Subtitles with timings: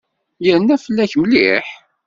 [0.45, 1.67] Yerna fell-ak mliḥ.